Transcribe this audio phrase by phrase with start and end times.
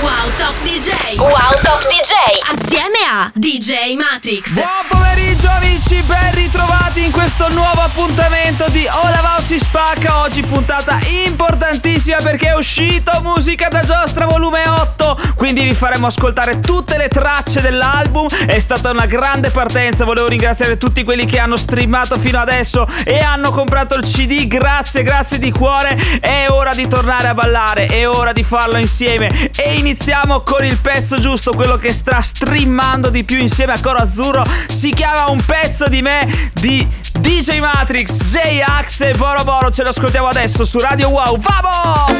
[0.00, 2.12] Wow Top DJ Wow Top DJ
[2.52, 4.52] Assieme a DJ Matrix.
[4.52, 10.20] Buon pomeriggio amici, ben ritrovati in questo nuovo appuntamento di Ola Wow si spacca.
[10.20, 16.60] Oggi puntata importantissima perché è uscito Musica da Giostra volume 8 Quindi vi faremo ascoltare
[16.60, 18.28] tutte le tracce dell'album.
[18.28, 23.20] È stata una grande partenza, volevo ringraziare tutti quelli che hanno streamato fino adesso E
[23.20, 25.96] hanno comprato il CD, grazie, grazie di cuore.
[26.20, 29.50] È ora di tornare a ballare, è ora di farlo insieme.
[29.54, 33.98] E iniziamo con il pezzo giusto, quello che sta streamando di più insieme a Coro
[33.98, 34.44] Azzurro.
[34.66, 39.70] Si chiama Un pezzo di me di DJ Matrix, J-Ax e Boro Boro.
[39.70, 42.18] Ce lo ascoltiamo adesso su Radio Wow, vamos!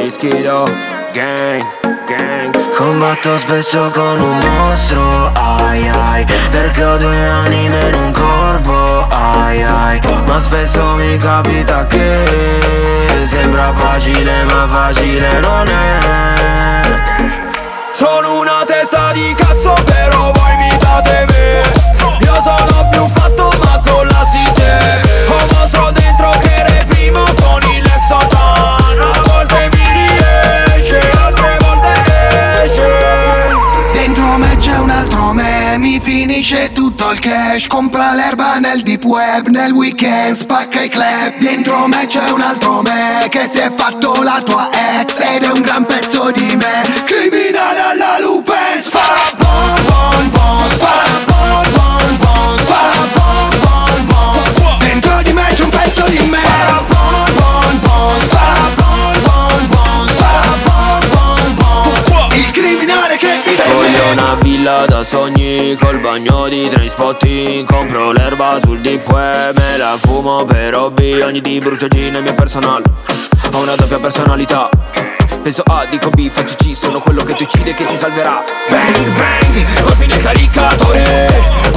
[0.00, 0.64] Ischiro,
[1.12, 1.64] gang,
[2.06, 2.74] gang.
[2.76, 6.24] Combatto spesso con un mostro, ai ai.
[6.50, 10.00] Perché ho due anime in un corpo, ai ai.
[10.24, 16.82] Ma spesso mi capita che Sembra facile ma facile non è.
[17.92, 21.62] Sono una testa di cazzo però voi mi date me.
[22.20, 25.09] Io sono più fatto ma con la site
[36.00, 37.66] finisce tutto il cash.
[37.66, 41.36] Compra l'erba nel deep web, nel weekend spacca i club.
[41.38, 45.50] Dentro me c'è un altro me, che si è fatto la tua ex Ed è
[45.50, 47.79] un gran pezzo di me, criminale
[65.76, 71.40] col bagno di trainspotting Compro l'erba sul deep web, me la fumo per hobby Ogni
[71.40, 72.84] di brucio G nel mio personale
[73.52, 74.68] Ho una doppia personalità.
[75.42, 78.44] Penso A, dico B, faccio C Sono quello che ti uccide e che ti salverà.
[78.68, 81.26] Bang bang, colpi nel caricatore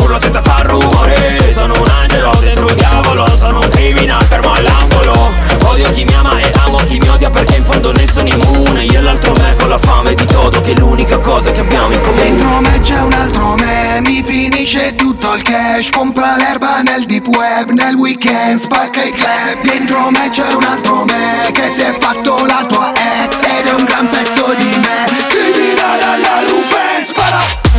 [0.01, 1.51] Urlo senza far rumore.
[1.53, 5.31] Sono un angelo dentro un diavolo Sono un criminale fermo all'angolo
[5.65, 8.83] Odio chi mi ama e amo chi mi odia Perché in fondo ne sono immune.
[8.85, 11.93] Io e l'altro me con la fame di todo Che è l'unica cosa che abbiamo
[11.93, 12.21] in comune.
[12.23, 15.89] Dentro me c'è un altro me, mi finisce tutto il cash.
[15.89, 19.61] Compra l'erba nel deep web, nel weekend spacca i club.
[19.63, 22.91] Dentro me c'è un altro me, che si è fatto la tua
[23.23, 27.72] ex Ed è un gran pezzo di me, criminale alla lupe Spara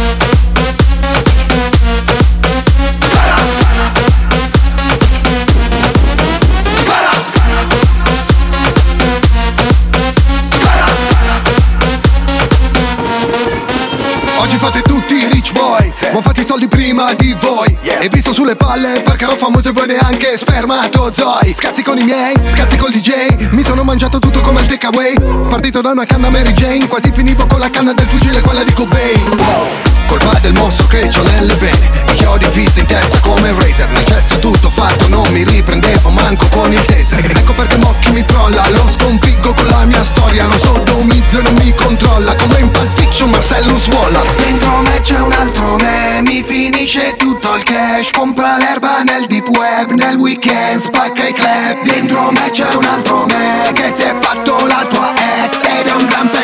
[16.14, 17.76] Ma ho fatto i soldi prima di voi.
[17.82, 22.36] E visto sulle palle perché ero famoso e voi neanche spermatozoi Scazzi con i miei,
[22.52, 25.14] scazzi col DJ Mi sono mangiato tutto come il takeaway.
[25.48, 28.72] Partito da una canna Mary Jane Quasi finivo con la canna del fucile, quella di
[28.72, 29.28] Cobain.
[29.38, 29.66] Wow.
[30.06, 34.38] Colpa del mostro che ho nelle vene I chiodi fissi in testa come Razer Necesso
[34.38, 37.22] tutto fatto, non mi riprendevo manco con il taser.
[37.36, 40.46] Ecco perché Mocchi mi trolla Lo sconfiggo con la mia storia.
[40.46, 44.36] Lo sodomizzo e non mi controlla Come in Pulp Fiction Marcellus Wallace.
[44.36, 48.10] Dentro me c'è un altro me Mi finisce tutto il cash.
[48.12, 51.82] Compra l'erba nel deep web Nel weekend spacca i club.
[51.82, 55.12] Dentro me c'è un altro me Che si è fatto la tua
[55.44, 55.62] ex.
[55.62, 56.43] Ed è un gran pezzo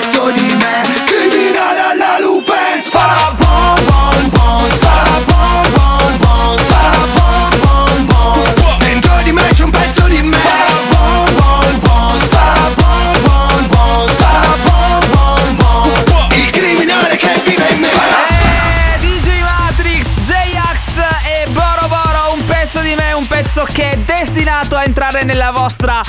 [25.25, 26.01] nella vostra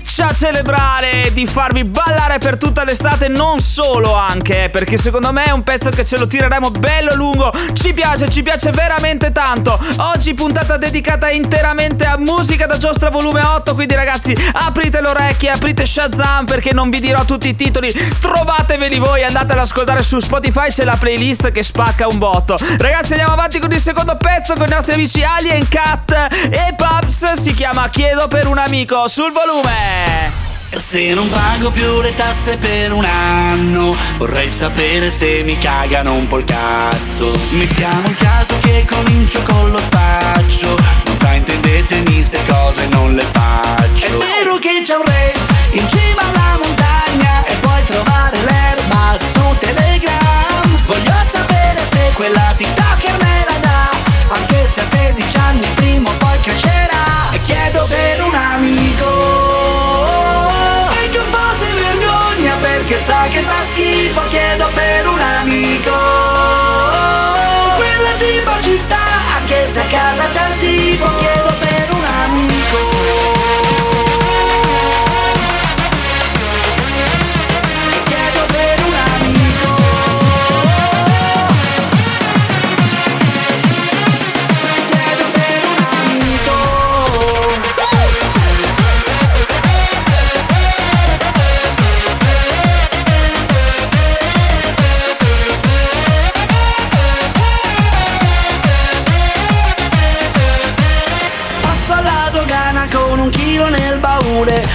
[0.00, 5.44] corteccia cerebrale, di farvi ballare per tutta l'estate, non solo anche, eh, perché secondo me
[5.44, 9.78] è un pezzo che ce lo tireremo bello lungo, ci piace, ci piace veramente tanto.
[9.96, 15.50] Oggi puntata dedicata interamente a musica da giostra volume 8, quindi ragazzi aprite le orecchie,
[15.50, 20.18] aprite Shazam perché non vi dirò tutti i titoli, trovateveli voi, andate ad ascoltare su
[20.18, 22.58] Spotify, c'è la playlist che spacca un botto.
[22.78, 26.12] Ragazzi andiamo avanti con il secondo pezzo con i nostri amici Alien Cat
[26.50, 29.89] e Pubs, si chiama Chiedo per un amico, sul volume.
[30.90, 36.26] Se non pago più le tasse per un anno Vorrei sapere se mi cagano un
[36.26, 37.32] po' il cazzo.
[37.50, 40.76] Mettiamo il caso che comincio con lo spaccio.
[41.04, 44.06] Non fraintendetemi ste cose non le faccio.
[44.06, 45.32] È vero che c'è un re
[45.72, 50.76] in cima alla montagna E puoi trovare l'erba su Telegram.
[50.86, 53.90] Voglio sapere se quella TikToker me la dà
[54.34, 55.99] Anche se a 16 anni prima
[63.00, 65.92] sa che fa schifo Chiedo per un amico.
[67.76, 68.98] Quella tipo ci sta
[69.36, 71.16] Anche se a casa c'è il tipo.
[71.16, 71.49] Chiedo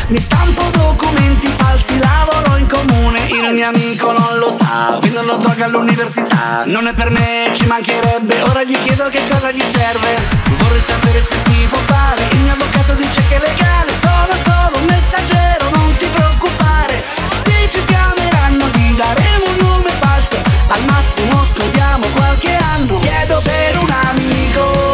[0.07, 3.25] Mi stampo documenti falsi, lavoro in comune.
[3.27, 6.63] Il mio amico non lo sa, vendono droga all'università.
[6.65, 10.15] Non è per me, ci mancherebbe, ora gli chiedo che cosa gli serve.
[10.57, 13.91] Vorrei sapere se si può fare, il mio avvocato dice che è legale.
[13.99, 17.03] Sono solo un messaggero, non ti preoccupare.
[17.43, 20.39] Se ci schiameranno gli daremo un nome falso.
[20.67, 22.99] Al massimo studiamo qualche anno.
[22.99, 24.84] Chiedo per un amico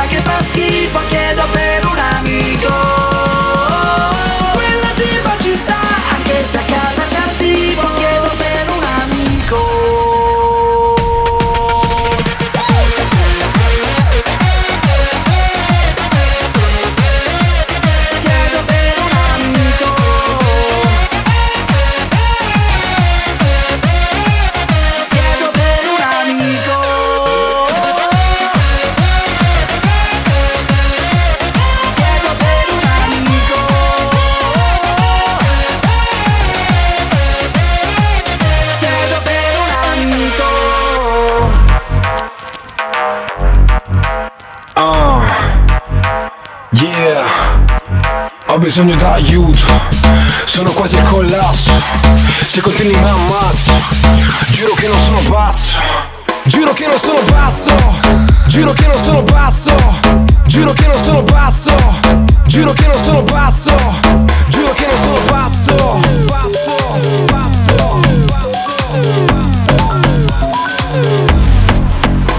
[0.00, 1.57] perché sa che fa
[48.78, 49.80] bisogno d'aiuto,
[50.44, 51.72] sono quasi al collasso,
[52.46, 53.72] se continui mi ammazzo,
[54.50, 55.76] giuro che non sono pazzo,
[56.44, 57.74] giuro che non sono pazzo,
[58.46, 59.74] giuro che non sono pazzo,
[60.46, 61.74] giuro che non sono pazzo,
[62.46, 63.74] giuro che non sono pazzo,
[64.46, 68.00] giuro che non sono pazzo, pazzo, pazzo,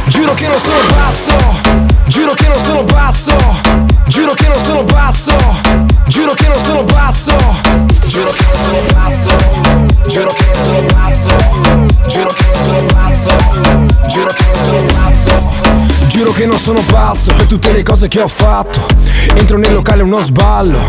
[0.07, 1.35] Giuro che non sono pazzo,
[2.07, 3.35] giuro che non sono pazzo,
[4.07, 5.35] giuro che non sono pazzo,
[16.19, 18.85] Giuro che non sono pazzo per tutte le cose che ho fatto.
[19.35, 20.85] Entro nel locale uno sballo.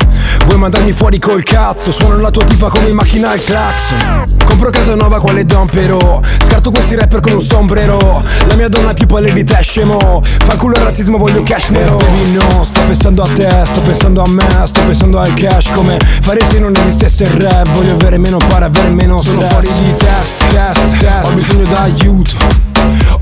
[0.47, 1.93] Vuoi mandarmi fuori col cazzo?
[1.93, 4.25] Suono la tua tipa come in macchina al clacson.
[4.45, 6.21] Compro casa nuova quale dompero.
[6.45, 8.25] Scarto questi rapper con un sombrero.
[8.49, 10.21] La mia donna è più pelle di te scemo.
[10.21, 11.95] Fa culo il razzismo voglio cash nero.
[11.95, 15.71] Baby no, sto pensando a te, sto pensando a me Sto pensando al cash.
[15.71, 17.71] Come fare se non esistesse il rap?
[17.71, 19.37] Voglio avere meno pare, avere meno stress.
[19.37, 21.29] Sono fuori di test, test, test.
[21.29, 22.60] Ho bisogno d'aiuto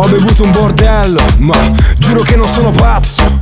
[0.01, 1.57] ho bevuto un bordello, ma
[1.99, 3.41] giuro che non sono pazzo.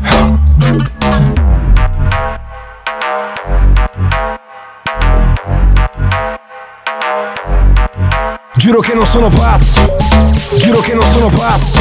[8.56, 9.97] Giuro che non sono pazzo,
[10.56, 11.79] giuro che non sono pazzo,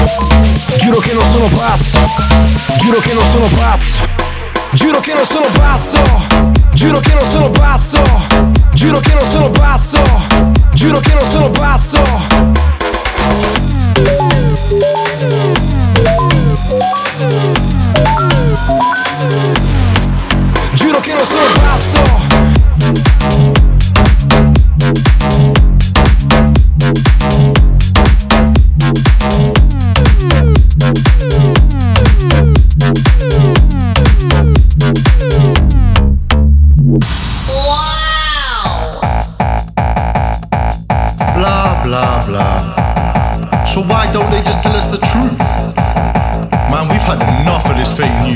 [0.77, 1.99] giuro che non sono pazzo,
[2.79, 3.99] giuro che non sono pazzo,
[4.73, 6.01] giuro che non sono pazzo,
[6.73, 8.01] giuro che non sono pazzo,
[8.73, 10.01] giuro che non sono pazzo,
[10.73, 13.84] giuro che non sono pazzo.
[20.73, 22.14] Giuro che non sono pazzo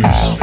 [0.01, 0.39] news.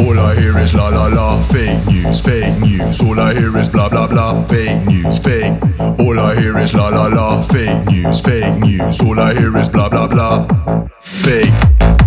[0.00, 3.00] All I hear is la la la, fake news, fake news.
[3.00, 5.52] All I hear is blah blah blah, fake news, fake.
[5.98, 9.00] All I hear is la la la, fake news, fake news.
[9.00, 10.46] All I hear is blah blah blah,
[11.00, 12.01] fake.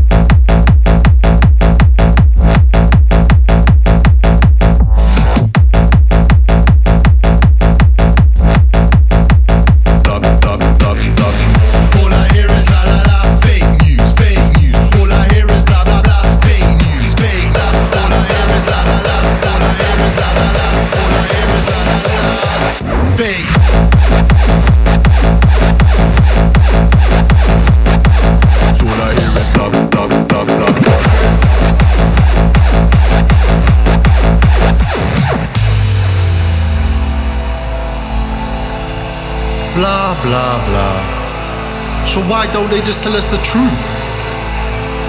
[40.25, 42.05] Blah, blah.
[42.05, 43.85] So why don't they just tell us the truth?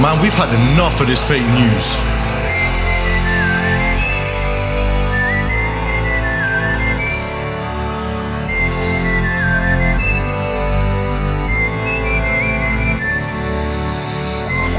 [0.01, 1.97] Man, we've had enough of this fake news.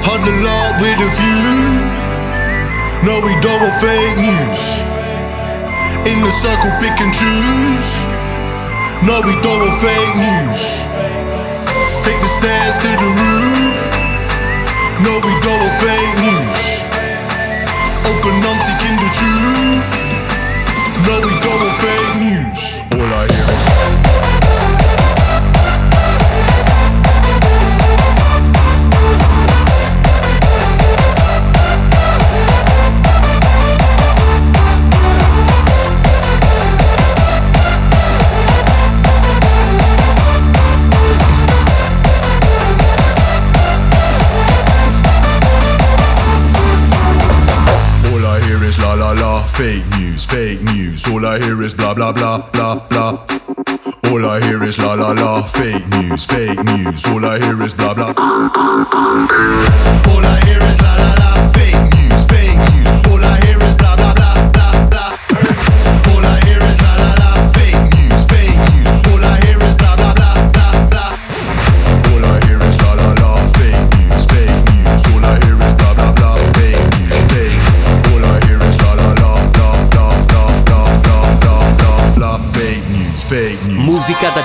[0.05, 1.97] Huddle up with a view.
[3.05, 4.61] No, we don't want fake news.
[6.05, 8.16] In the circle, pick and choose.
[9.05, 10.81] No, we don't want fake news.
[12.03, 13.79] Take the stairs to the roof.
[15.05, 16.61] No, we don't want fake news.
[18.09, 19.85] Open on seeking the truth.
[21.05, 22.61] No, we don't want fake news.
[22.93, 24.36] All I hear is.
[51.97, 53.17] Blah blah blah blah.
[54.11, 57.03] All I hear is la la la, fake news, fake news.
[57.07, 59.86] All I hear is blah blah.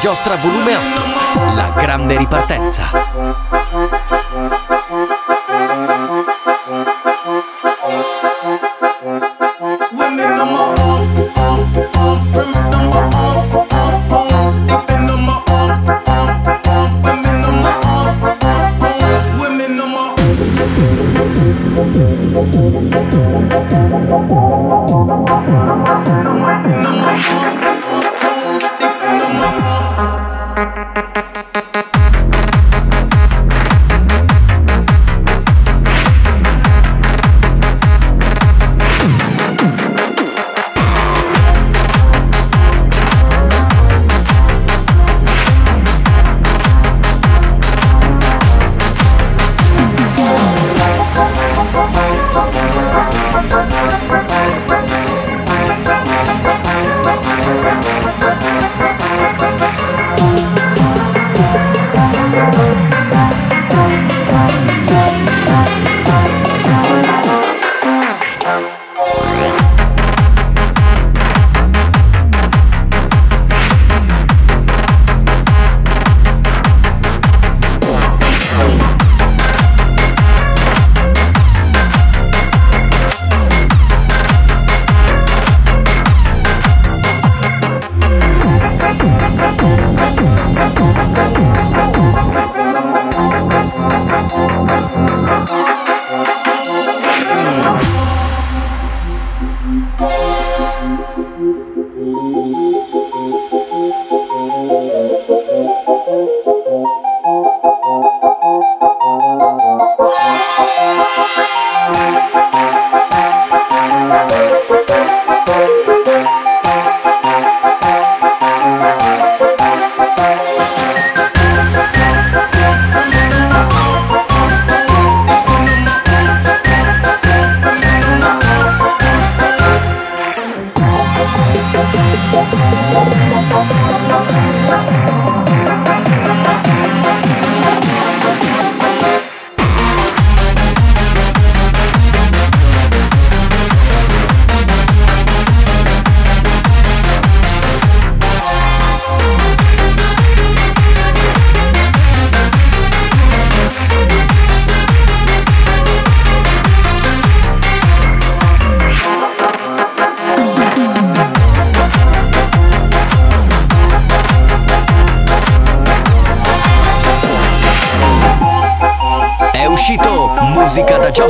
[0.03, 1.55] Giostra volume 8.
[1.55, 3.02] La grande ripartenza.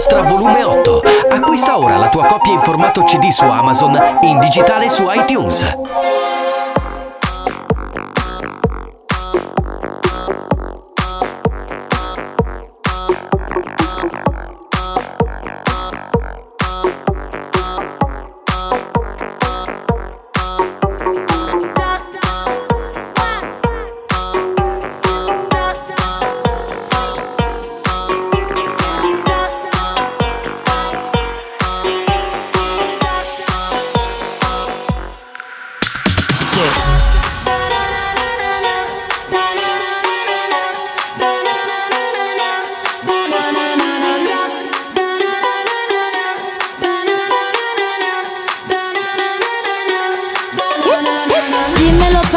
[0.03, 1.01] Giostra volume 8.
[1.31, 5.82] Acquista ora la tua copia in formato CD su Amazon e in digitale su iTunes.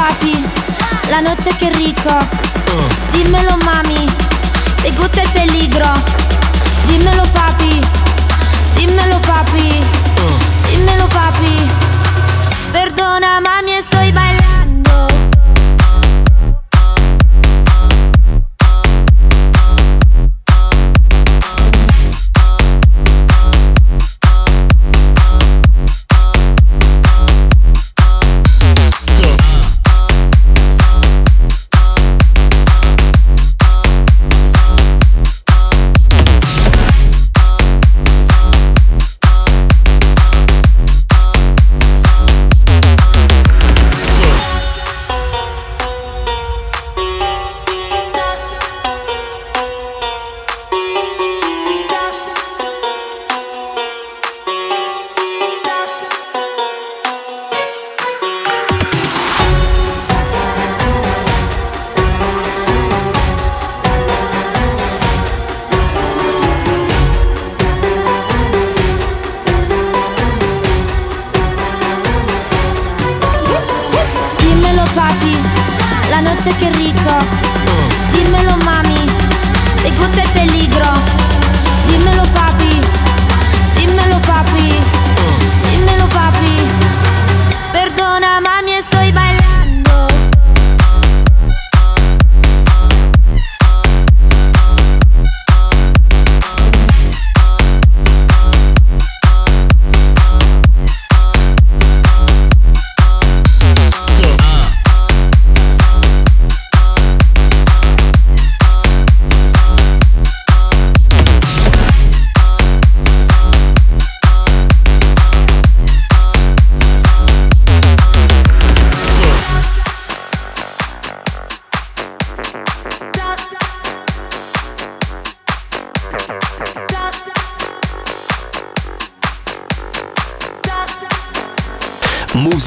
[0.05, 0.45] papi,
[1.09, 2.87] la noce che ricco oh.
[3.11, 4.05] Dimmelo mami,
[4.81, 5.91] te gutta el peligro.
[6.85, 7.79] Dimmelo papi,
[8.75, 9.83] Dimmelo papi,
[10.19, 10.37] oh.
[10.69, 11.55] Dimmelo papi.
[12.71, 14.24] Perdona mami, estoy bailando.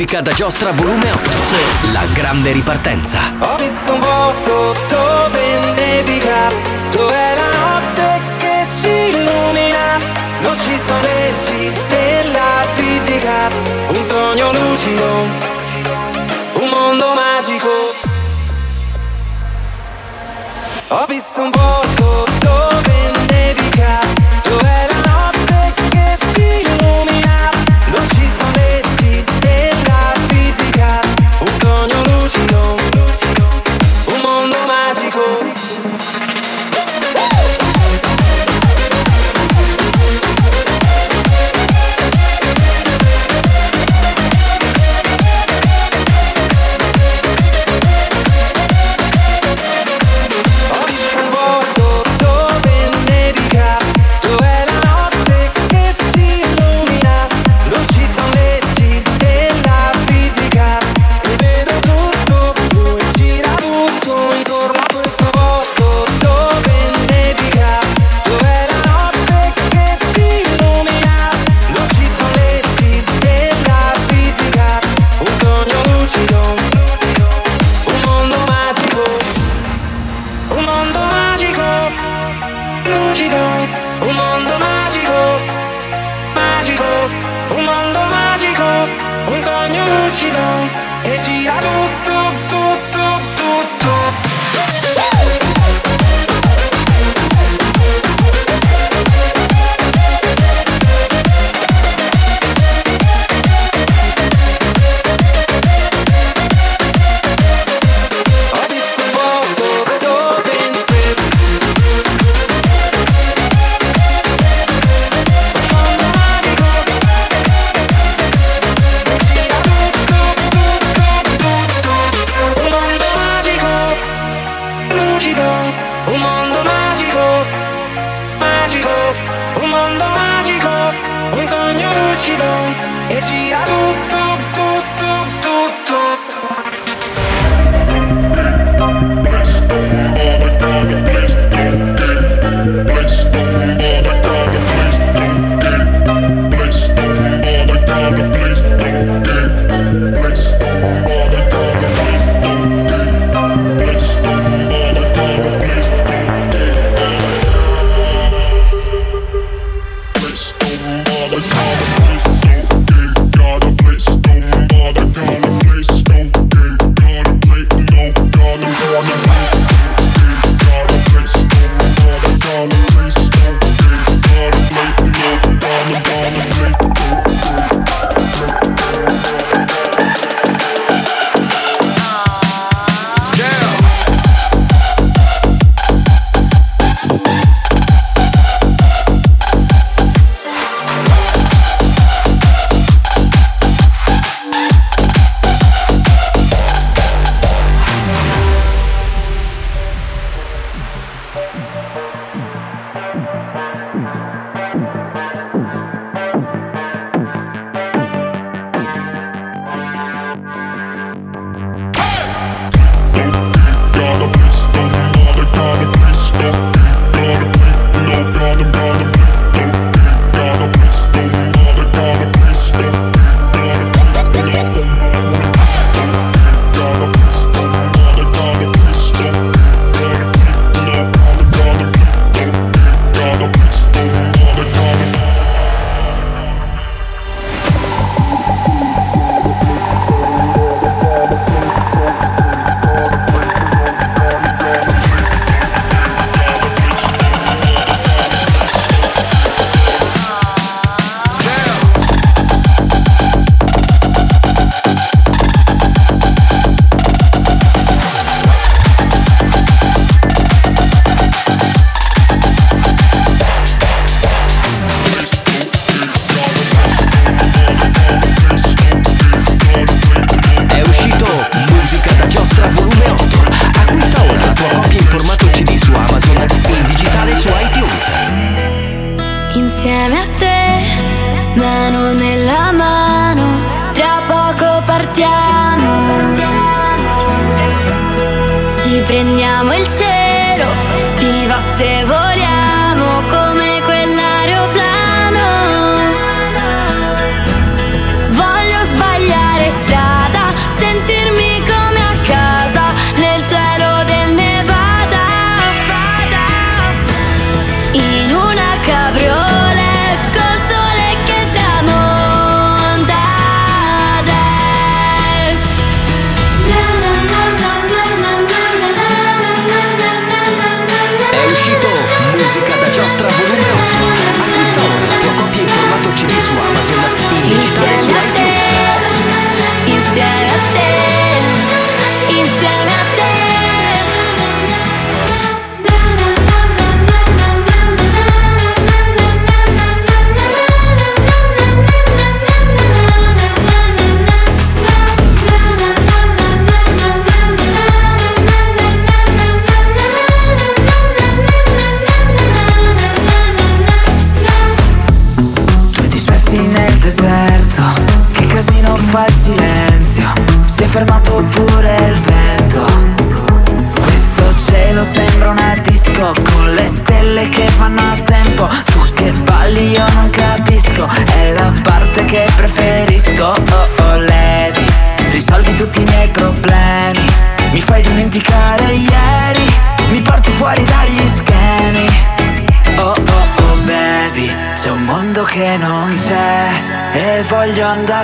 [0.09, 1.31] musica da giostra volume 8.
[1.93, 3.19] La grande ripartenza.
[3.41, 6.51] Ho visto un posto dove nevica,
[6.91, 9.99] dove è la notte che ci illumina.
[10.41, 13.49] Non ci sono leggi della fisica,
[13.89, 15.05] un sogno lucido,
[16.55, 17.69] un mondo magico.
[20.89, 24.18] Ho visto un posto dove nevica.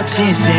[0.07, 0.54] Voglio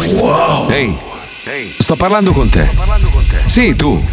[0.00, 0.22] est.
[0.70, 2.68] Ehi, sto parlando con te.
[3.46, 4.04] Sì, tu.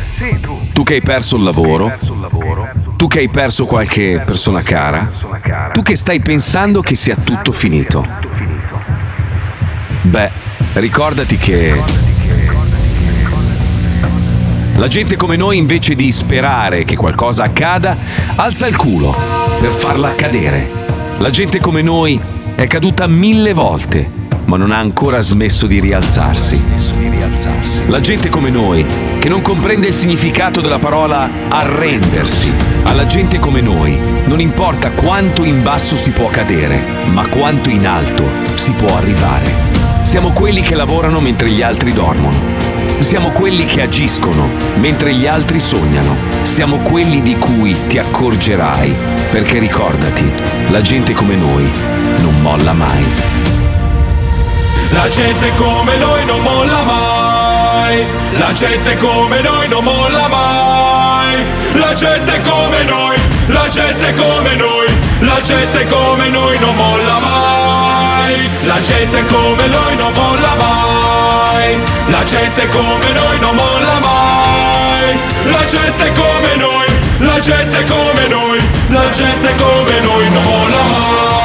[0.72, 1.98] Tu che hai perso il lavoro.
[2.96, 5.10] Tu che hai perso qualche persona cara.
[5.74, 8.08] Tu che stai pensando che sia tutto finito.
[10.04, 10.32] Beh,
[10.74, 11.82] ricordati che...
[14.76, 17.98] La gente come noi invece di sperare che qualcosa accada,
[18.36, 19.16] alza il culo
[19.60, 20.70] per farla accadere.
[21.20, 22.20] La gente come noi
[22.56, 24.10] è caduta mille volte,
[24.46, 26.64] ma non ha ancora smesso di rialzarsi.
[27.88, 28.86] La gente come noi,
[29.20, 32.52] che non comprende il significato della parola arrendersi.
[32.84, 37.88] Alla gente come noi non importa quanto in basso si può cadere, ma quanto in
[37.88, 38.24] alto
[38.56, 39.52] si può arrivare.
[40.04, 42.64] Siamo quelli che lavorano mentre gli altri dormono.
[43.00, 44.48] Siamo quelli che agiscono
[44.80, 46.16] mentre gli altri sognano.
[46.44, 48.96] Siamo quelli di cui ti accorgerai.
[49.32, 50.32] Perché ricordati,
[50.70, 51.70] la gente come noi
[52.22, 53.45] non molla mai.
[54.96, 58.06] La gente come noi non molla mai.
[58.38, 61.46] La gente come noi non molla mai.
[61.74, 63.16] La gente come noi,
[63.48, 64.88] la gente come noi,
[65.20, 68.50] la gente come noi non molla mai.
[68.64, 71.78] La gente come noi non molla mai.
[72.08, 75.20] La gente come noi non molla mai.
[75.52, 76.88] La gente come noi,
[77.20, 81.45] la gente come noi, la gente come noi non molla mai.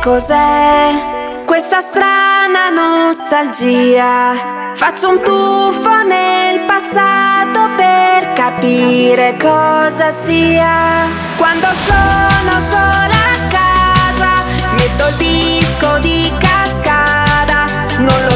[0.00, 4.72] Cos'è questa strana nostalgia.
[4.74, 11.06] Faccio un tuffo nel passato per capire cosa sia.
[11.36, 17.66] Quando sono sola a casa, metto il disco di cascada.
[17.98, 18.29] Non lo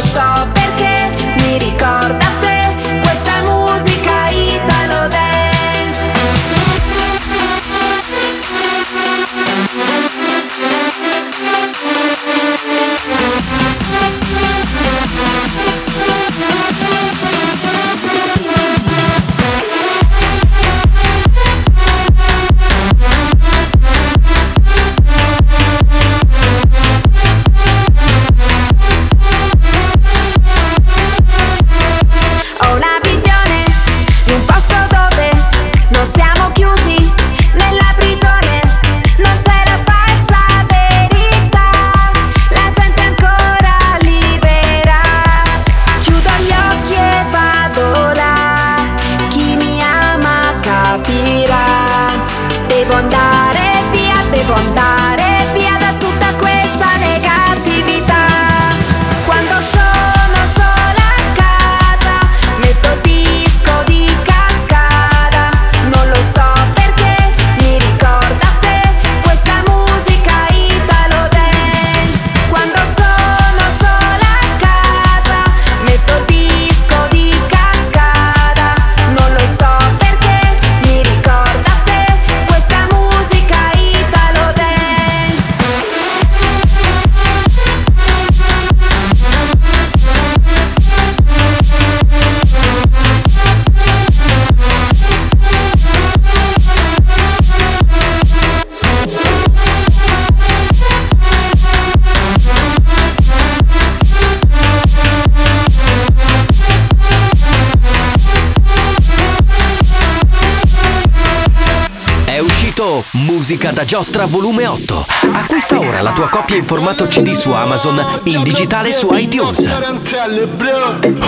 [113.12, 115.06] Musica da Giostra volume 8.
[115.32, 119.60] Acquista ora la tua copia in formato CD su Amazon, in digitale su iTunes.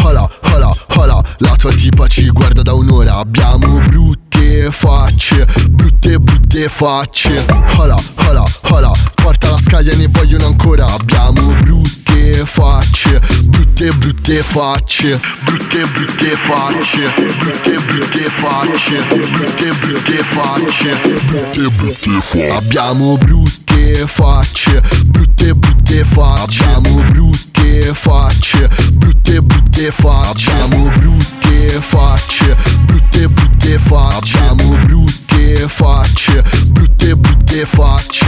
[0.03, 6.69] Hola, hola, hola, la tua tipa ci guarda da un'ora Abbiamo brutte facce, brutte brutte
[6.69, 7.45] facce
[7.77, 12.06] Hola, hola, hola, porta la scaglia ne vogliono ancora Abbiamo brutte
[12.45, 20.91] facce, brutte brutte facce Brutte brutte facce, brutte brutte facce Brutte brutte facce,
[21.27, 22.49] brutte brutte facce.
[22.51, 26.65] Abbiamo brutte facce, brutte brutte facce.
[26.65, 30.51] Abbiamo brutte facce, brutte brutte facce.
[30.51, 34.39] Abbiamo brutte facce, brutte brutte facce.
[34.39, 38.25] Abbiamo brutte facce, brutte brutte facce?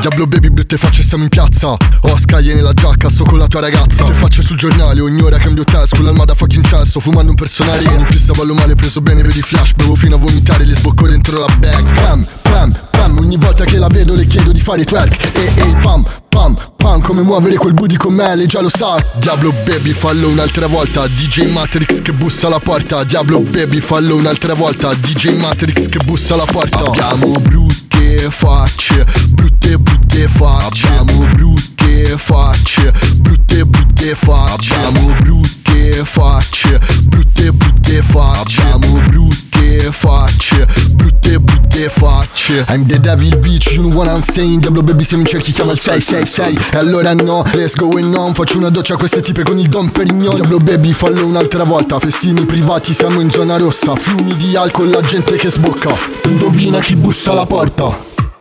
[0.00, 1.68] Diablo baby brutte facce siamo in piazza.
[1.68, 4.04] Ho scaglie nella giacca, sto con la tua ragazza.
[4.04, 7.82] Te facce sul giornale, ogni ora cambio test Con l'almada fucking cesso, fumando un personale.
[7.82, 11.08] Sono in pista, ballo male, preso bene, vedi flash Bevo fino a vomitare, le sbocco
[11.08, 12.00] dentro la bag.
[12.00, 15.36] Pam, pam, pam, ogni volta che la vedo le chiedo di fare twerk.
[15.36, 18.96] E ehi pam, pam, pam, come muovere quel booty con me, lei già lo sa.
[19.14, 23.04] Diablo baby fallo un'altra volta DJ Matrix che bussa alla porta.
[23.04, 29.78] Diablo baby fallo un'altra volta DJ Matrix che bussa alla porta Abbiamo brutte facce, brutte
[29.78, 30.88] brutte facce.
[30.88, 34.74] Abbiamo brutte facce, brutte brutte facce.
[34.74, 38.60] Abbiamo brutte facce, brutte brutte facce.
[38.60, 44.60] Abbiamo brutte facce, brutte brutte facce I'm the devil bitch, you know what I'm saying?
[44.60, 48.32] Diablo baby se mi cerchi chiama il 666 E allora no, let's going on.
[48.32, 50.34] Faccio una doccia a queste tipe con il Don Perignon.
[50.34, 51.98] Diablo baby fallo un'altra volta.
[51.98, 53.94] Festini privati, siamo in zona rossa.
[53.96, 55.94] Fiumi di alcol, la gente che sbocca.
[56.24, 58.37] Indovina chi bussa alla porta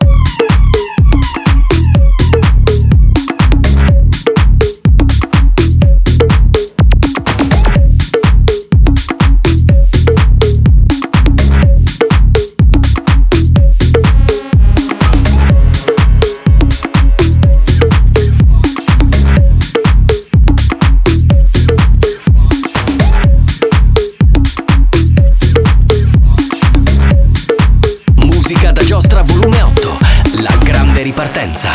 [31.18, 31.70] grande ripartenza.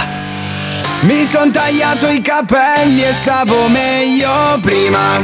[1.01, 5.19] Mi son tagliato i capelli e stavo meglio prima.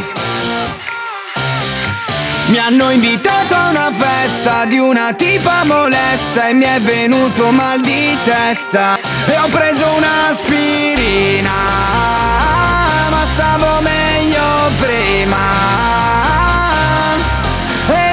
[2.47, 7.81] Mi hanno invitato a una festa di una tipa molesta e mi è venuto mal
[7.81, 11.53] di testa e ho preso un'aspirina,
[13.11, 15.77] ma stavo meglio prima.
[17.89, 18.09] E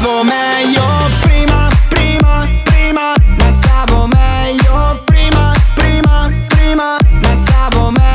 [0.00, 0.82] stavo meglio
[1.22, 8.09] prima, prima, prima, ma stavo meglio prima, prima, prima, ma stavo meglio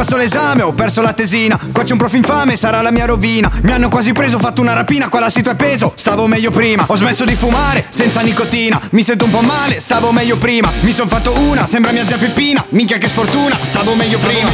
[0.00, 1.58] passo l'esame, ho perso la tesina.
[1.72, 3.50] Qua c'è un prof infame, sarà la mia rovina.
[3.62, 5.92] Mi hanno quasi preso, ho fatto una rapina, qua l'assito è peso.
[5.94, 6.84] Stavo meglio prima.
[6.86, 8.80] Ho smesso di fumare, senza nicotina.
[8.92, 10.72] Mi sento un po' male, stavo meglio prima.
[10.80, 12.64] Mi son fatto una, sembra mia zia Peppina.
[12.70, 14.50] Minchia che sfortuna, stavo meglio prima.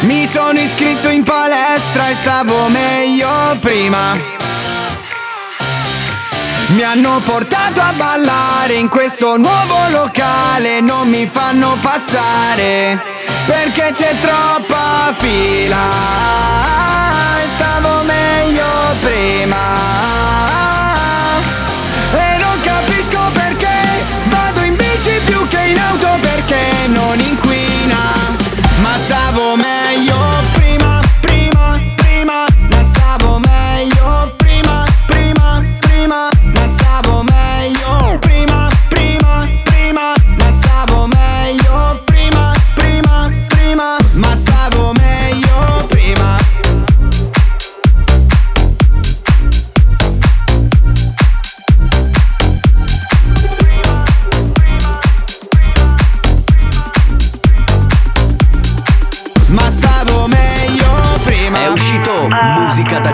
[0.00, 4.67] Mi sono iscritto in palestra e stavo meglio prima.
[6.68, 13.00] Mi hanno portato a ballare in questo nuovo locale, non mi fanno passare
[13.46, 15.78] perché c'è troppa fila.
[17.54, 18.66] Stavo meglio
[19.00, 20.57] prima.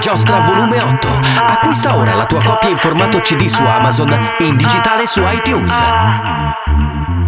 [0.04, 1.08] Giostra volume 8.
[1.46, 5.72] Acquista ora la tua copia in formato CD su Amazon e in digitale su iTunes.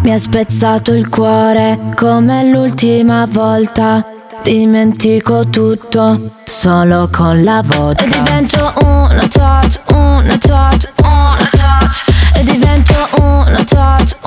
[0.03, 4.05] Mi ha spezzato il cuore come l'ultima volta.
[4.43, 8.03] Dimentico tutto solo con la vodka.
[8.03, 11.91] E divento una tot, una tot, una tot.
[12.35, 14.17] E divento una tot,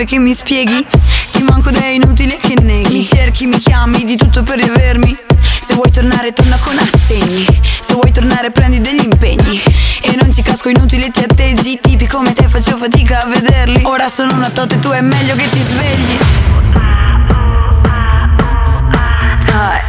[0.00, 0.86] serve che mi spieghi?
[1.32, 2.98] Ti manco ed è inutile che neghi.
[2.98, 5.16] Mi cerchi, mi chiami, di tutto per riavermi
[5.66, 7.44] Se vuoi tornare torna con assegni.
[7.62, 9.60] Se vuoi tornare prendi degli impegni.
[10.02, 11.78] E non ci casco inutile ti atteggi.
[11.80, 13.82] Tipi come te faccio fatica a vederli.
[13.84, 16.18] Ora sono una tot e tu è meglio che ti svegli.
[19.44, 19.80] Dai.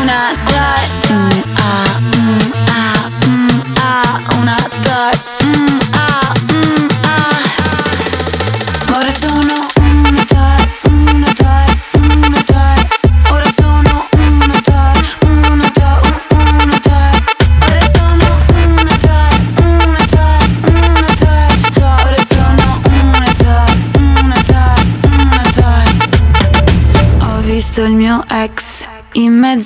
[0.00, 1.12] Una tot.
[1.12, 5.39] Mm, ah, mm, ah, mm, ah, una tot.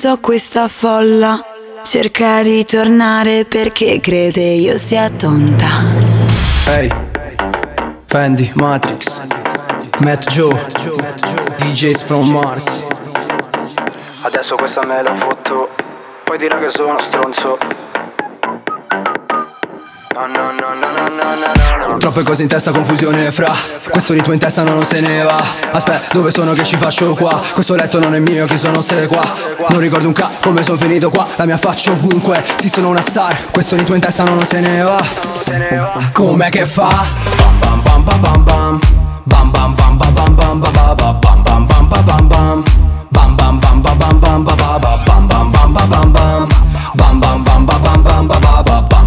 [0.05, 1.41] Mezzo a questa folla.
[1.83, 5.67] Cerca di tornare perché crede io sia tonta.
[6.67, 6.91] Hey,
[8.05, 9.23] Fendi, Matrix,
[10.01, 10.55] Matt Joe,
[11.57, 12.85] DJs from Mars.
[14.21, 15.71] Adesso questa me la fotto
[16.25, 17.57] Poi dirà che sono stronzo
[21.99, 23.53] Troppe cose in testa, confusione fra
[23.91, 25.43] Questo ritmo in testa non se ne va
[25.73, 27.43] Aspetta, dove sono che ci faccio qua?
[27.53, 29.25] Questo letto non è mio, chi sono se qua?
[29.71, 33.01] Non ricordo un ca, come sono finito qua La mia faccia ovunque, sì sono una
[33.01, 35.05] star Questo ritmo in testa non se ne va
[36.13, 37.09] Com'è che fa?
[37.37, 38.81] Bam bam bam bam bam bam
[39.25, 42.65] Bam bam bam bam bam bam bam bam bam bam bam bam bam
[43.11, 46.49] Bam bam bam bam bam bam bam bam bam bam bam bam bam
[46.95, 49.04] Bam bam bam bam bam bam bam bam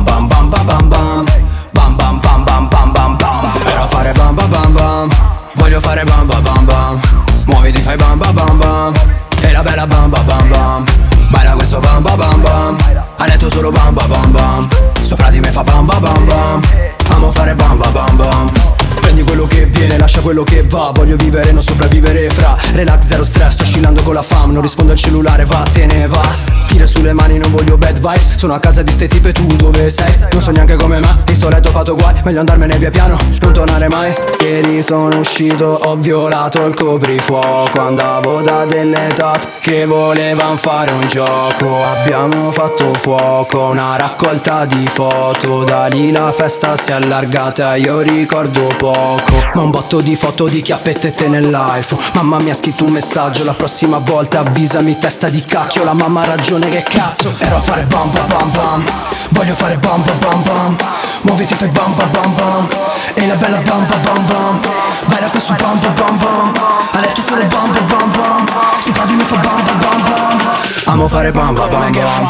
[5.68, 7.02] Voglio fare bam bam bam
[7.48, 8.94] Muoviti fai bam bam bam
[9.42, 10.86] E la bella bam bam bam
[11.30, 12.78] Baila questo bam bam bam bam
[13.18, 14.70] A letto solo bam bam bam
[15.02, 16.62] Sopra di me fa bam bam bam
[17.10, 18.77] Amo fare bam bam bam bam
[19.08, 20.92] Prendi quello che viene, lascia quello che va.
[20.94, 24.92] Voglio vivere, non sopravvivere fra Relax, zero stress, sto scillando con la fam Non rispondo
[24.92, 26.56] al cellulare, vattene va.
[26.68, 28.36] Tira sulle mani, non voglio bad vibes.
[28.36, 30.14] Sono a casa di ste tipe, tu dove sei?
[30.34, 32.16] Non so neanche come me, mi sto letto, fatto guai.
[32.26, 34.14] Meglio andarmene via piano, non tornare mai.
[34.44, 37.80] Ieri sono uscito, ho violato il coprifuoco.
[37.80, 41.82] Andavo da delle tot che volevan fare un gioco.
[41.82, 45.64] Abbiamo fatto fuoco, una raccolta di foto.
[45.64, 50.48] Da lì la festa si è allargata, io ricordo poco Ma un botto di foto
[50.48, 54.98] di chiappette e te nell'iPhone Mamma mi ha scritto un messaggio, la prossima volta avvisami
[54.98, 58.52] testa di cacchio La mamma ha ragione, che cazzo Ero a fare bam bam bam
[58.52, 58.84] bam
[59.30, 60.76] Voglio fare bam bam bam bam
[61.22, 62.68] Muoviti fai bam bam bam bam
[63.14, 64.60] E la bella bam bam bam bam
[65.06, 66.54] Bella questo bam bam bam bam
[66.94, 68.46] A letto solo bam bam bam bam
[68.80, 70.42] Sopra di me fa bam bam bam bam
[70.86, 72.30] Amo fare bam bam bam bam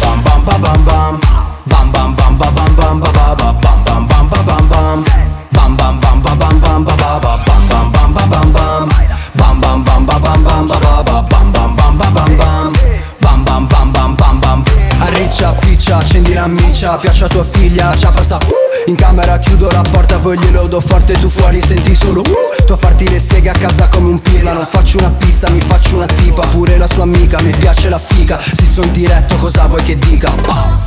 [0.00, 1.20] Bam bam bam bam bam
[1.64, 5.25] Bam bam bam bam bam bam bam bam bam bam bam bam bam
[5.56, 8.88] Bam bam bam bam bam bam bam bam bam bam bam bam bam
[9.34, 12.72] Bam bam bam bam bam bam bam bam bam bam bam bam bam
[13.20, 14.64] Bam bam bam bam bam bam
[15.00, 18.38] Arriccia, piccia, accendi la miccia Piace a tua figlia, ciapa sta
[18.86, 22.72] In camera chiudo la porta poi glielo do forte Tu fuori senti solo uh, Tu
[22.72, 25.96] a farti le seghe a casa come un pirla Non faccio una pista, mi faccio
[25.96, 29.82] una tipa Pure la sua amica, mi piace la figa Si son diretto, cosa vuoi
[29.82, 30.30] che dica?
[30.30, 30.85] Pow.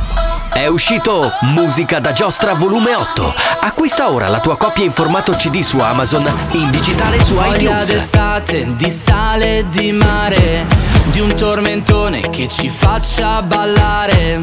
[0.52, 3.34] È uscito Musica da giostra volume 8.
[3.60, 7.86] Acquista ora la tua copia in formato CD su Amazon in digitale su Voglia iTunes.
[7.86, 10.64] d'estate, di sale e di mare
[11.12, 14.40] Di un tormentone che ci faccia ballare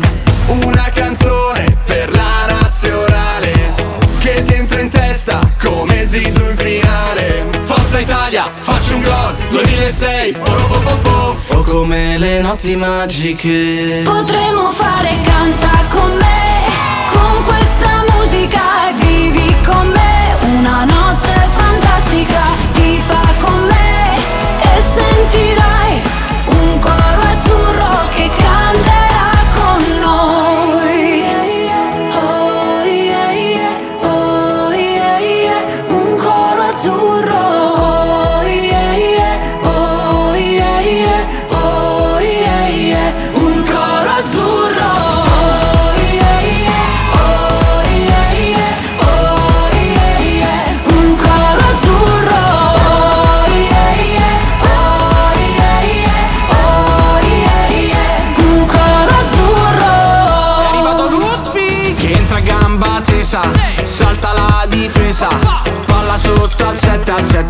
[0.48, 3.74] Una canzone per la nazionale
[4.20, 10.34] Che ti entra in testa come Zizou in finale Forza Italia, faccio un gol 2006
[10.34, 11.56] po, po, po, po.
[11.56, 16.66] O come le notti magiche Potremmo fare canta con me,
[17.14, 20.36] con questa musica e vivi con me.
[20.58, 22.42] Una notte fantastica,
[22.74, 24.18] ti fa con me
[24.64, 25.87] e sentirai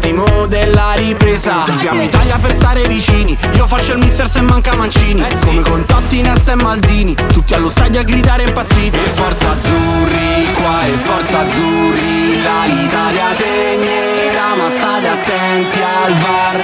[0.07, 1.63] 7 al settimo della ripresa.
[1.63, 3.37] Tifiamo Italia per stare vicini.
[3.55, 5.23] Io faccio il mister se manca Mancini.
[5.43, 7.15] Come con Totti, Nesta e Maldini.
[7.15, 8.97] Tutti allo stadio a gridare impazziti.
[8.97, 12.41] E forza azzurri qua e forza azzurri.
[12.41, 16.55] Là l'Italia segnerà ma state attenti al bar.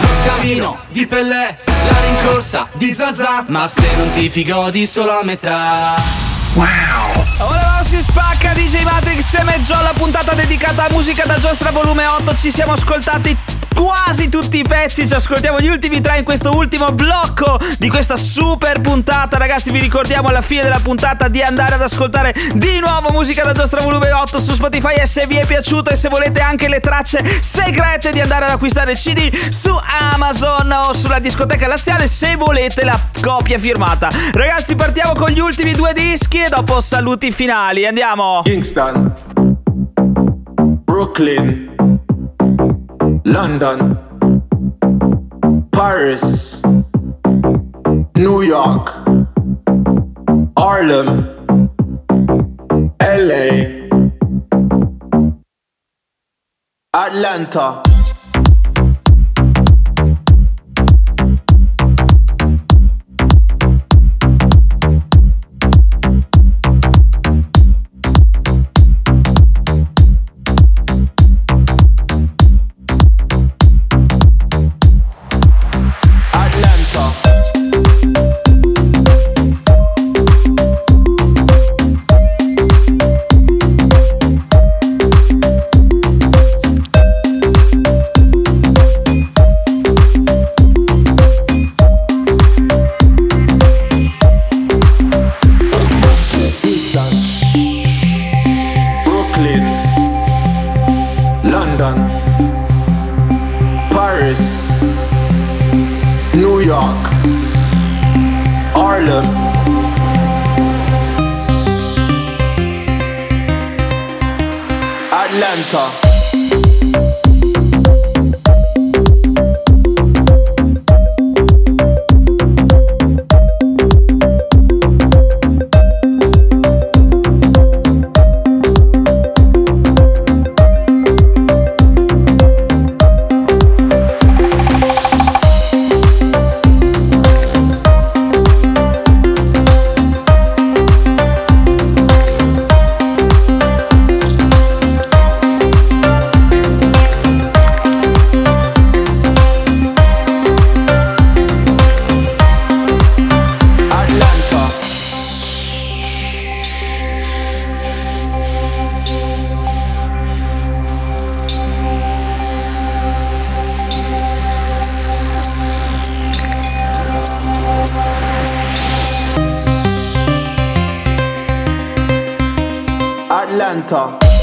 [0.00, 3.44] Lo scavino di Pellè La rincorsa di Zazà.
[3.48, 6.25] Ma se non ti godi solo a metà
[6.58, 12.06] Ora si spacca DJ Matrix e Meggio la puntata dedicata a musica da giostra volume
[12.06, 13.36] 8 Ci siamo ascoltati
[13.76, 18.16] quasi tutti i pezzi Ci ascoltiamo gli ultimi tre in questo ultimo blocco Di questa
[18.16, 19.36] super puntata.
[19.36, 23.52] Ragazzi vi ricordiamo alla fine della puntata Di andare ad ascoltare di nuovo musica da
[23.52, 24.94] giostra volume 8 Su Spotify.
[24.94, 28.52] E se vi è piaciuto E se volete anche le tracce segrete Di andare ad
[28.52, 29.70] acquistare il CD su
[30.12, 34.08] Amazon O sulla discoteca laziale Se volete la copia firmata.
[34.32, 37.86] Ragazzi partiamo con gli ultimi due dischi E dopo saluti finali.
[37.86, 38.40] Andiamo.
[38.44, 39.12] Kingston,
[40.84, 41.75] Brooklyn,
[43.26, 43.98] London,
[45.72, 46.62] Paris,
[48.14, 48.86] New York,
[50.56, 51.26] Harlem,
[53.00, 53.88] LA,
[56.94, 57.85] Atlanta.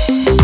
[0.03, 0.33] Atlanta.
[0.33, 0.42] Atlanta.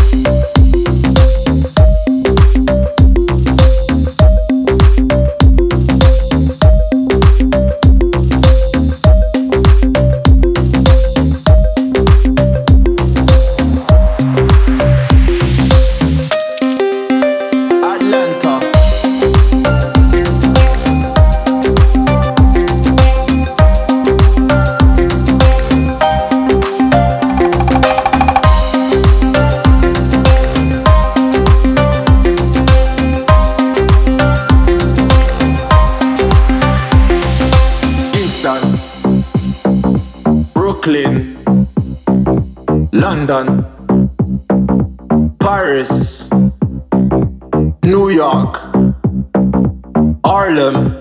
[43.30, 43.64] London,
[45.38, 46.28] Paris,
[47.84, 48.58] New York,
[50.24, 50.98] Harlem.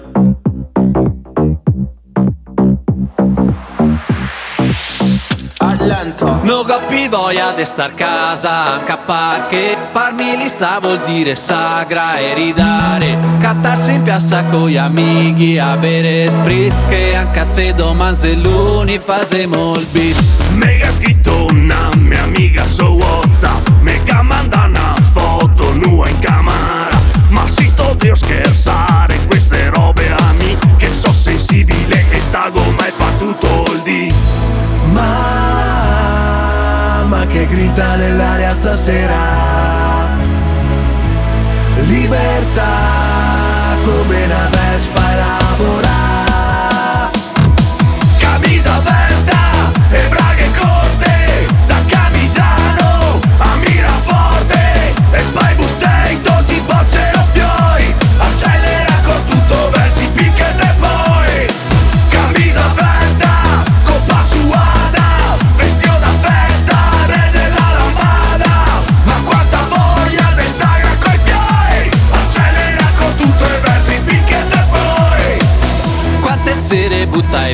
[5.56, 6.40] Atlanta.
[6.42, 12.34] Non capi voglia di star casa anche a perché parmi lista vuol dire sagra e
[12.34, 18.34] ridare Cattarsi in piazza con gli amici a bere spritz Che anche se domani se
[18.34, 21.46] l'uni fasemo il bis Mega scritto
[22.49, 26.88] amica su Whatsapp Mega manda una foto nua in camera.
[27.28, 32.90] Ma si devo scherzare queste robe a me Che so sensibile e sta gomma e
[32.90, 34.12] fa tutto il dì
[34.92, 35.26] Mamma
[37.26, 40.16] che grida nell'aria stasera.
[41.86, 46.07] Libertà come una vespa elabora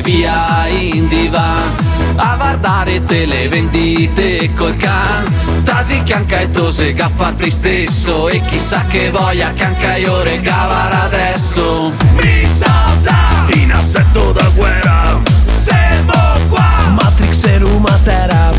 [0.05, 1.73] via in divan
[2.15, 5.33] a guardare te le vendite col can.
[5.63, 10.21] Tasi che anche e tose fatto te stesso E chissà che voglia che anche io
[10.21, 11.91] regavare adesso.
[12.11, 13.15] Mi sosa!
[13.53, 15.19] In assetto da guerra.
[15.51, 16.13] Siamo
[16.49, 16.69] qua!
[16.91, 18.51] Matrix e Rumatera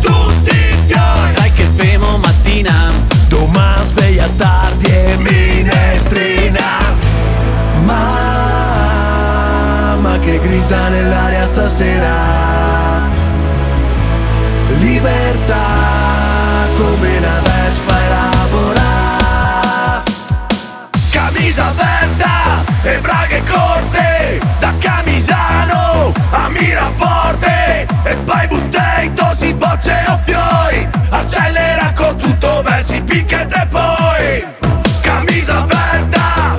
[0.00, 2.92] Tutti fioi Dai che femo mattina.
[3.28, 6.94] Domani sveglia tardi e minestrina.
[7.84, 8.23] Mamma
[10.24, 12.12] che grida nell'aria stasera.
[14.78, 15.62] Libertà
[16.76, 18.82] come una vespa elabora
[21.10, 27.86] Camisa aperta e braghe corte Da Camisano a Miraporte.
[28.02, 34.44] E poi buttei tosi bocce o fioi Accelera con tutto verso i picket e poi.
[35.00, 36.54] Camisa aperta,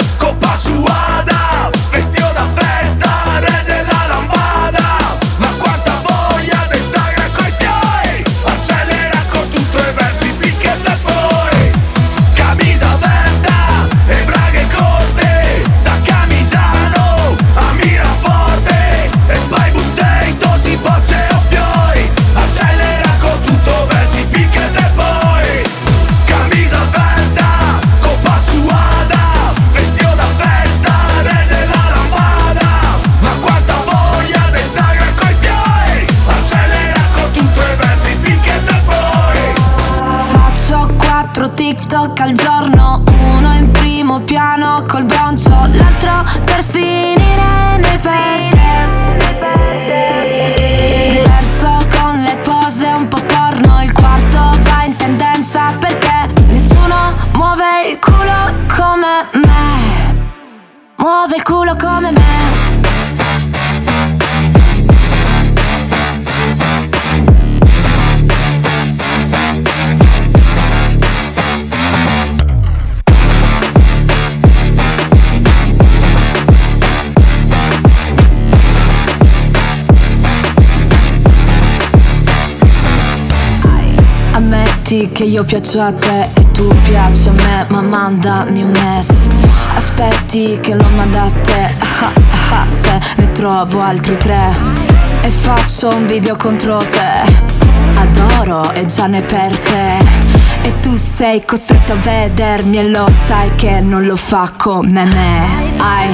[41.95, 42.35] toca el
[84.95, 89.09] Ammetti che io piaccio a te e tu piaci a me, ma mandami un mess.
[89.75, 92.11] Aspetti che lo manda a te, ah,
[92.49, 94.53] ah, ah, se ne trovo altri tre.
[95.21, 97.43] E faccio un video contro te.
[97.95, 99.97] Adoro e già ne per te.
[100.61, 105.73] E tu sei costretto a vedermi e lo sai che non lo fa come me.
[105.77, 106.07] Hai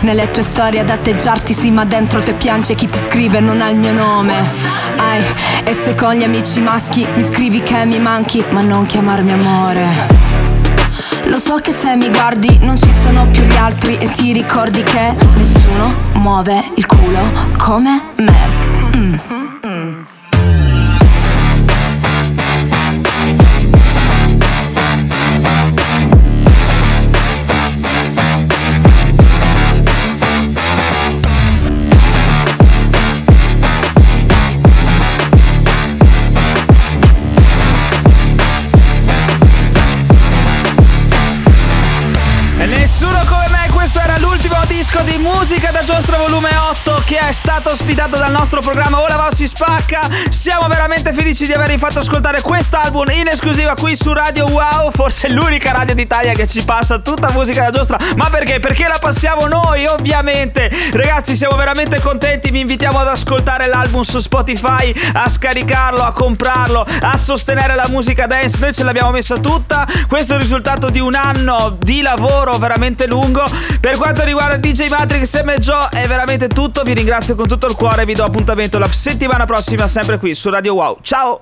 [0.00, 3.68] nelle tue storie ad atteggiarti sì, ma dentro te piange chi ti scrive non ha
[3.68, 4.83] il mio nome.
[4.96, 5.22] Ai,
[5.64, 9.86] e se con gli amici maschi mi scrivi che mi manchi, ma non chiamarmi amore.
[11.24, 14.82] Lo so che se mi guardi non ci sono più gli altri e ti ricordi
[14.82, 17.20] che nessuno muove il culo
[17.56, 18.36] come me.
[18.96, 19.43] Mm.
[47.44, 50.08] Stato ospitato dal nostro programma Ora Va si spacca.
[50.30, 55.28] Siamo veramente felici di avervi fatto ascoltare quest'album in esclusiva qui su Radio Wow, forse
[55.28, 57.98] l'unica radio d'Italia che ci passa tutta musica da giostra.
[58.16, 58.60] Ma perché?
[58.60, 60.70] Perché la passiamo noi, ovviamente.
[60.92, 66.86] Ragazzi, siamo veramente contenti, vi invitiamo ad ascoltare l'album su Spotify, a scaricarlo, a comprarlo,
[67.02, 68.58] a sostenere la musica dance.
[68.60, 69.86] Noi ce l'abbiamo messa tutta.
[70.08, 73.44] Questo è il risultato di un anno di lavoro veramente lungo.
[73.80, 76.82] Per quanto riguarda DJ Matrix e Joe è veramente tutto.
[76.82, 78.04] Vi ringrazio con tutto il cuore.
[78.04, 80.98] Vi do appuntamento la settimana prossima, sempre qui su Radio Wow.
[81.02, 81.32] Ciao!